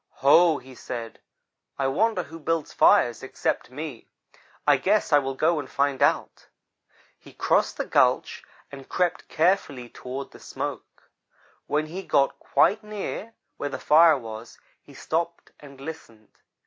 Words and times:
'Ho!' 0.25 0.57
he 0.57 0.73
said, 0.73 1.19
'I 1.77 1.87
wonder 1.89 2.23
who 2.23 2.39
builds 2.39 2.73
fires 2.73 3.21
except 3.21 3.69
me. 3.69 4.07
I 4.65 4.77
guess 4.77 5.13
I 5.13 5.19
will 5.19 5.35
go 5.35 5.59
and 5.59 5.69
find 5.69 6.01
out.' 6.01 6.47
"He 7.19 7.33
crossed 7.33 7.77
the 7.77 7.85
gulch 7.85 8.43
and 8.71 8.89
crept 8.89 9.27
carefully 9.29 9.89
toward 9.89 10.31
the 10.31 10.39
smoke. 10.39 11.11
When 11.67 11.85
he 11.85 12.01
got 12.01 12.39
quite 12.39 12.83
near 12.83 13.35
where 13.57 13.69
the 13.69 13.77
fire 13.77 14.17
was, 14.17 14.57
he 14.81 14.95
stopped 14.95 15.51
and 15.59 15.79
listened. 15.79 16.33